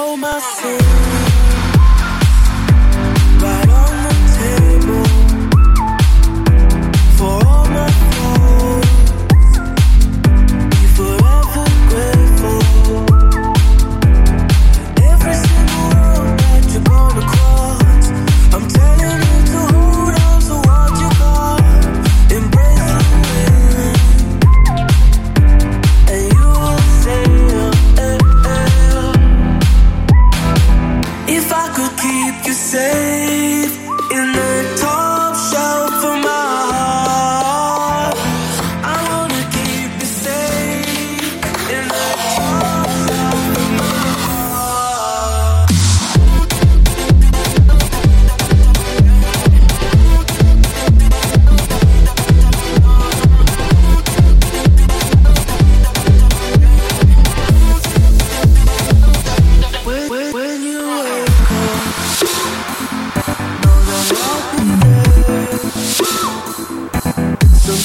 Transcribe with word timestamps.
show 0.00 0.16
my 0.16 0.38
soul. 0.40 1.09
say 32.72 33.39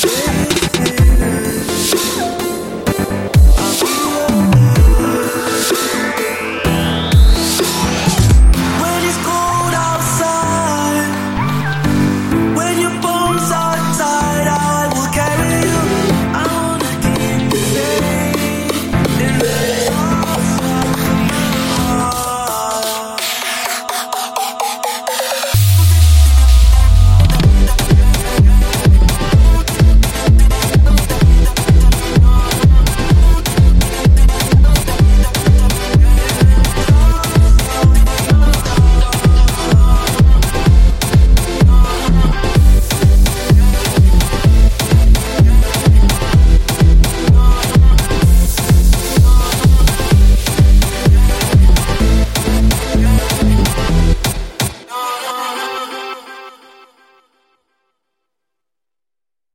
Big 0.04 0.35